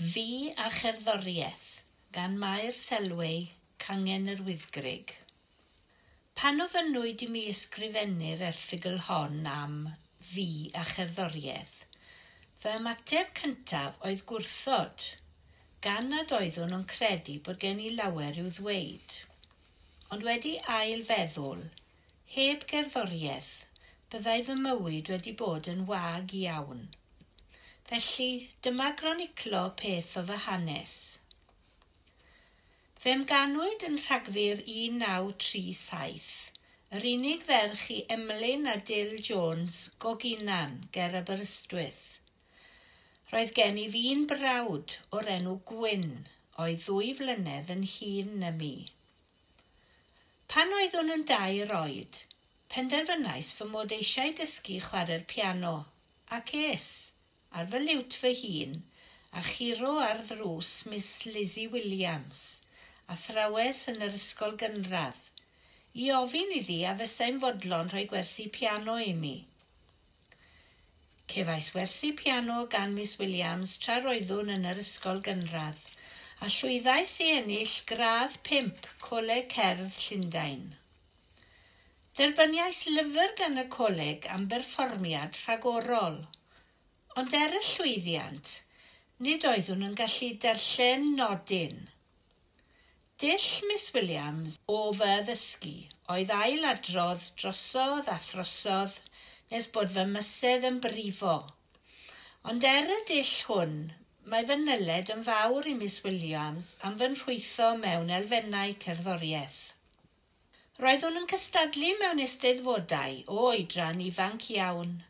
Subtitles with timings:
[0.00, 1.82] Fi a Cherddoriaeth
[2.16, 3.40] gan Mair Selway,
[3.84, 5.10] Cangen yr Wyddgrig
[6.40, 9.74] Pan ofynnwyd i mi ysgrifennu'r erthigl hon am
[10.30, 10.46] fi
[10.82, 11.74] a cherddoriaeth,
[12.62, 15.04] fy ymateb cyntaf oedd gwrthod,
[15.88, 19.18] gan nad oeddwn yn credu bod gen i lawer i'w ddweud.
[20.16, 21.66] Ond wedi ail feddwl,
[22.38, 23.52] heb gerddoriaeth,
[24.16, 26.86] byddai fy mywyd wedi bod yn wag iawn–
[27.90, 30.92] Felly, dyma groniclo peth o fy hanes.
[33.04, 36.28] Fe'm ganwyd yn Rhagfyr 1937,
[36.98, 42.06] yr unig ferch i Emlyn a Dil Jones goginan ger Aberystwyth.
[43.32, 46.08] Roedd gen i fi'n brawd o'r enw Gwyn,
[46.66, 48.74] oedd ddwy flynedd yn hun na mi.
[50.54, 52.22] Pan oedd hwn yn dair oed,
[52.76, 55.78] penderfynais fy mod eisiau dysgu chwarae'r piano,
[56.38, 56.92] ac es–
[57.58, 58.74] ar fy liwt fy hun
[59.38, 62.38] a chiro ar ddrws Miss Lizzie Williams,
[63.12, 65.20] a thrawes yn yr ysgol gynradd,
[66.04, 69.34] i ofyn iddi a fysau'n fodlon rhoi gwersi piano i mi.
[71.34, 75.86] Cefais wersi piano gan Miss Williams tra roeddwn yn yr ysgol gynradd,
[76.42, 80.66] a llwyddais i ennill gradd 5 Coleg Cerdd Llundain.
[82.18, 86.22] Derbyniais lyfr gan y coleg am berfformiad rhagorol–
[87.20, 88.50] Ond er y llwyddiant,
[89.24, 91.80] nid oeddwn yn gallu darllen nodyn.
[93.20, 95.72] Dill Miss Williams o fy ddysgu
[96.14, 98.94] oedd ail adrodd drosodd a throsodd
[99.50, 101.34] nes bod fy mysedd yn brifo.
[102.52, 103.76] Ond er y dill hwn,
[104.32, 109.60] mae fy nyled yn fawr i Miss Williams am fy nrhwytho mewn elfennau cerddoriaeth.
[110.86, 114.96] Roeddwn yn cystadlu mewn eisteddfodau o oedran ifanc iawn–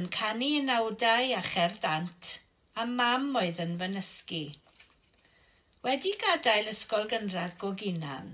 [0.00, 2.30] yn canu nawdau a cherdant,
[2.80, 4.44] a mam oedd yn fy nysgu.
[5.86, 8.30] Wedi gadael ysgol gynradd Goginan,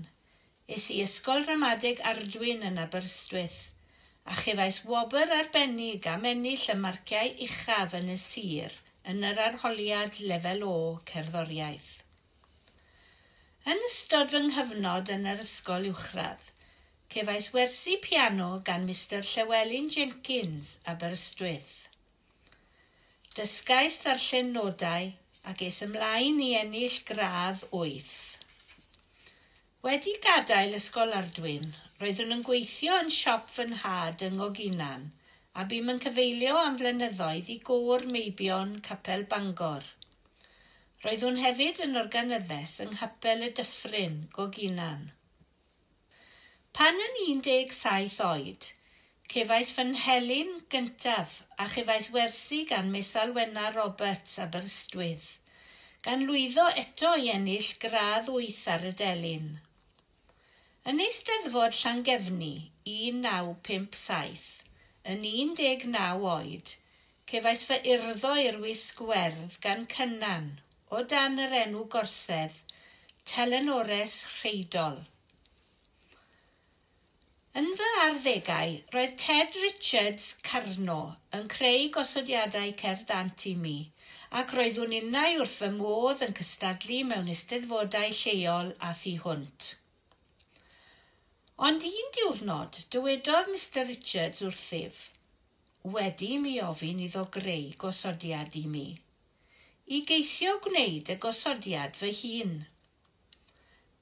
[0.77, 3.59] es i ysgol ramadeg Ardwyn yn Aberystwyth,
[4.31, 8.77] a chefais wobr arbennig am ennill y marciau uchaf yn y sir
[9.13, 10.75] yn yr arholiad lefel o
[11.11, 11.91] cerddoriaeth.
[13.71, 16.47] Yn ystod fy nghyfnod yn yr ysgol uwchradd,
[17.11, 21.89] Cefais wersi piano gan Mr Llewelyn Jenkins, Aberystwyth.
[23.35, 25.09] Dysgais ddarllen nodau
[25.51, 28.15] ac es ymlaen i ennill gradd 8.
[29.83, 35.09] Wedi gadael ysgol Ardwyn, roeddwn yn gweithio yn siop fy nhad yng Ngoginan
[35.59, 39.87] a bym yn cyfeilio am flynyddoedd i gôr meibion Capel Bangor.
[41.03, 45.09] Roeddwn hefyd yn organyddes yng Nghapel y Dyffryn, Goginan.
[46.77, 48.67] Pan yn 17 oed,
[49.33, 51.33] cefais fy nhelyn gyntaf
[51.63, 55.27] a chefais wersi gan Misal Wena Roberts Aberystwyth,
[56.05, 59.49] gan lwyddo eto i ennill gradd 8 ar y delyn.
[60.93, 62.53] Yn eisteddfod Llangefni
[62.93, 64.49] 1957,
[65.15, 66.01] yn 19
[66.31, 66.75] oed,
[67.33, 70.51] cefais fy urddo i'r wisg werdd gan cynnan
[70.89, 72.63] o dan yr enw gorsedd
[73.35, 75.01] Telenores Rheidol.
[77.59, 80.99] Yn fy arddegau, roedd Ted Richards Carno
[81.37, 83.73] yn creu gosodiadau cerddant i mi,
[84.41, 89.67] ac roeddwn innau wrth fy modd yn cystadlu mewn eisteddfodau lleol a thu hwnt.
[91.69, 95.05] Ond un diwrnod, dywedodd Mr Richards wrthyf,
[95.97, 98.87] wedi mi ofyn iddo greu gosodiad i mi.
[99.97, 102.61] I geisio gwneud y gosodiad fy hun–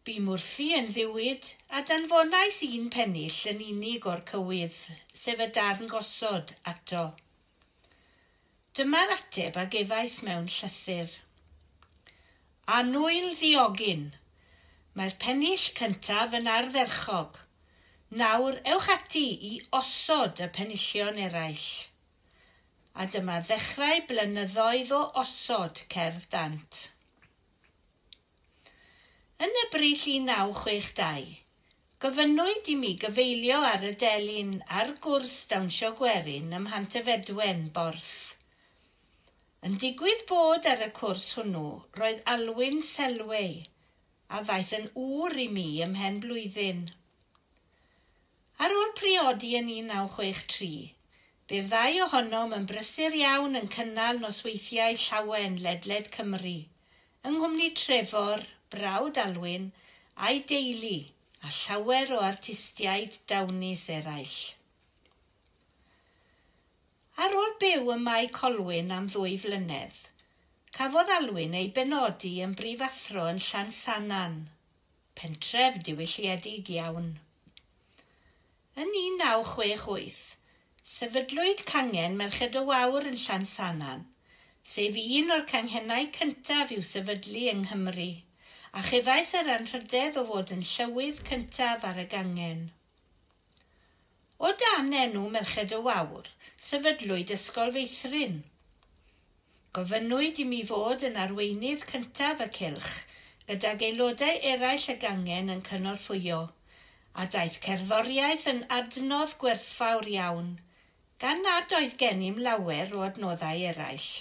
[0.08, 4.78] Bu mwrthi yn ddiwyd a danfonais un pennill yn unig o'r cywydd,
[5.22, 7.02] sef y darn gosod ato.
[8.80, 11.18] Dyma'r ateb a gefais mewn llythyr.
[12.80, 14.08] Anwyl ddiogyn.
[14.96, 17.44] Mae'r pennill cyntaf yn ardderchog.
[18.24, 21.70] Nawr ewch ati i osod y pennillion eraill
[23.02, 26.80] a dyma ddechrau blynyddoedd o osod cerdd dant.
[29.46, 31.28] Yn y brill 1962,
[32.04, 34.50] gofynnwyd i mi gyfeilio ar y delyn
[34.80, 38.10] a'r gwrs dawnsio gwerin ym Mhantefedwen borth.
[39.70, 41.64] Yn digwydd bod ar y cwrs hwnnw
[42.02, 43.56] roedd Alwyn Selway
[44.28, 46.84] a ddaeth yn ŵr i mi ymhen blwyddyn.
[48.66, 50.72] Ar ôl priodi yn 1963,
[51.54, 56.58] bydd ddau ohonom yn brysur iawn yn cynnal nosweithiau llawen ledled Cymru
[57.24, 59.72] yng Nghymru Trefor Brawd Alwyn
[60.28, 60.98] a'i deulu
[61.48, 64.40] a llawer o artistiaid dawnus eraill.
[67.24, 69.96] Ar ôl byw ym Mae Colwyn am ddwy flynedd,
[70.78, 74.38] cafodd Alwyn ei benodi yn brifathro yn Llansanan,
[75.22, 77.10] pentref diwylliedig iawn.
[78.80, 80.22] Yn 1968,
[80.94, 84.08] sefydlwyd cangen Merched y Wawr yn Llansanan,
[84.76, 88.12] sef un o'r canghennau cyntaf i'w sefydlu yng Nghymru
[88.78, 92.60] a cheddais yr anrhydedd o fod yn llywydd cyntaf ar y gangen.
[94.48, 96.30] O dan enw Merched y Wawr,
[96.68, 98.38] sefydlwyd Ysgol Feithrin.
[99.78, 102.94] Gofynnwyd i mi fod yn arweinydd cyntaf y cylch,
[103.50, 106.40] gydag aelodau eraill y gangen yn cynorthwyo,
[107.22, 110.58] a daeth cerddoriaeth yn adnodd gwerthfawr iawn,
[111.26, 114.12] gan nad oedd gennym lawer o adnoddau eraill.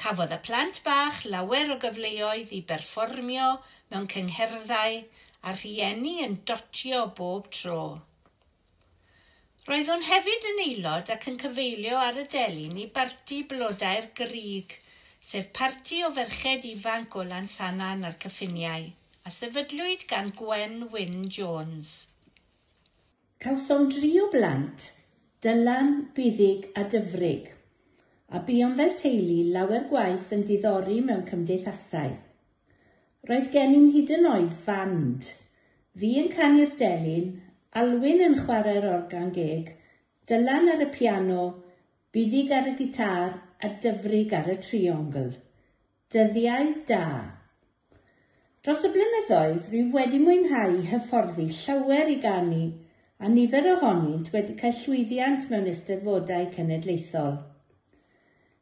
[0.00, 3.48] Cafodd y plant bach lawer o gyfleoedd i berfformio
[3.90, 4.94] mewn cyngherddau
[5.48, 7.82] a rhieni yn dotio bob tro.
[9.66, 14.72] Roedd o'n hefyd yn aelod ac yn cyfeilio ar y delyn i barti blodau'r grig,
[15.32, 18.88] sef parti o ferched ifanc o Lansanan a'r cyffiniau,
[19.28, 21.94] a sefydlwyd gan Gwen Wyn Jones.
[23.44, 24.92] Cawsom dri o blant,
[25.44, 27.56] Dylan, Buddig a Dyfrig–
[28.30, 32.12] a buom fel teulu lawer gwaith yn diddori mewn cymdeithasau.
[33.28, 35.26] Roedd gennym hyd yn oed fand.
[35.98, 37.32] Fi yn canu'r delyn,
[37.80, 39.74] Alwyn yn chwarae'r organ geg,
[40.30, 41.42] Dylan ar y piano,
[42.14, 45.28] Buddig ar y gitar a Dyfrig ar y triongl.
[46.14, 47.04] Dyddiau da.
[48.62, 52.64] Dros y blynyddoedd, rwyf wedi mwynhau hyfforddi llawer i ganu,
[53.18, 57.38] a nifer ohonynt wedi cael llwyddiant mewn eisteddfodau cenedlaethol.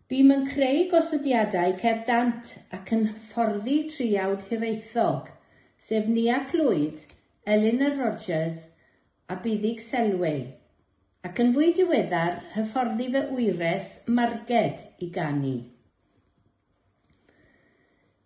[0.09, 5.27] Bym yn creu gosodiadau cerdant ac yn hyfforddi triawd hiraethog,
[5.89, 7.03] sef Nia Clwyd,
[7.55, 8.71] Elinor Rogers
[9.29, 10.39] a Buddig Selway,
[11.29, 13.91] ac yn fwy diweddar hyfforddi fy wyres
[14.21, 15.53] marged i ganu.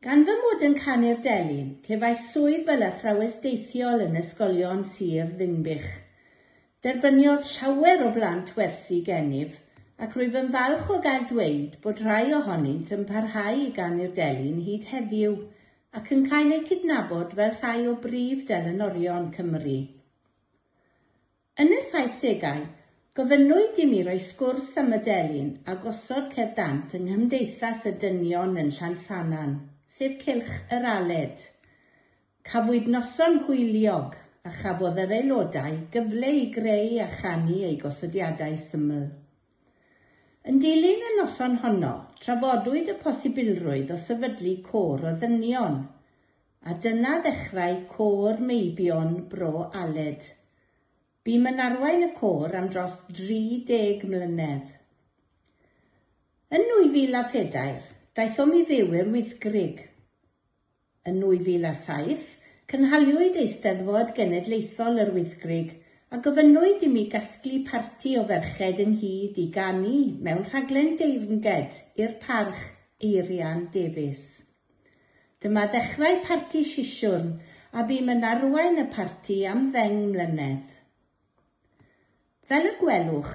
[0.06, 5.90] Gan fy mod yn canu'r delyn, cefai swydd fel athrawes deithiol yn ysgolion Sir Ddinbych.
[6.87, 9.58] Derbyniodd llawer o blant wersi gennyf,
[10.05, 14.62] ac rwyf yn falch o gael dweud bod rhai ohonynt yn parhau i ganu'r delyn
[14.67, 15.35] hyd heddiw
[15.99, 19.81] ac yn cael eu cydnabod fel rhai o brif delynorion Cymru.
[21.62, 22.62] Yn y 70au,
[23.19, 28.56] gofynnwyd i mi roi sgwrs am y delyn a gosod cerdant yng Nghymdeithas y Dynion
[28.62, 31.44] yn Llansanan, sef Cylch yr Aled.
[32.49, 34.17] Cafwyd noson hwyliog
[34.49, 39.11] a chafodd yr aelodau gyfle i greu a chanu eu gosodiadau syml.
[40.43, 45.77] Yn dilyn y noson honno, trafodwyd y posibilrwydd o sefydlu côr o ddynion,
[46.67, 50.27] a dyna ddechrau Côr Meibion Bro Aled.
[51.23, 54.73] Bym yn arwain y côr am dros 30 mlynedd.
[56.59, 57.79] Yn 2007,
[58.19, 59.85] daethom i fyw i'r wythgrig.
[61.06, 62.27] Yn 2007,
[62.73, 65.77] cynhaliwyd Eisteddfod Genedlaethol yr wythgrig
[66.12, 72.19] a gofynnwyd i mi gasglu parti o ferched ynghyd i ganu mewn rhaglen deirnged i'r
[72.25, 72.67] parch
[73.09, 74.26] Eirian Davies.
[75.41, 77.32] Dyma ddechrau parti sisiwrn
[77.73, 80.69] a bum yn arwain y parti am ddeng mlynedd.
[82.50, 83.32] Fel y gwelwch,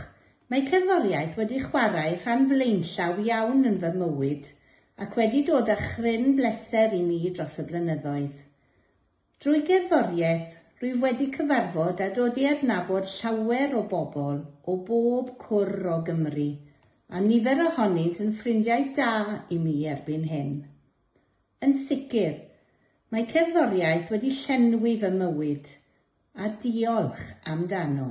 [0.47, 4.45] Mae cerddoriaeth wedi chwarae rhan flaenllaw iawn yn fy mywyd
[5.03, 8.37] ac wedi dod â chryn bleser i mi dros y blynyddoedd.
[9.43, 14.35] Drwy gerddoriaeth, rwyf wedi cyfarfod a dod i adnabod llawer o bobl
[14.71, 16.49] o bob cwr o Gymru
[17.09, 19.13] a nifer ohonynt yn ffrindiau da
[19.49, 20.51] i mi erbyn hyn.
[21.65, 22.35] Yn sicr,
[23.09, 25.71] mae cerddoriaeth wedi llenwi fy mywyd,
[26.37, 27.23] a diolch
[27.55, 28.09] amdano.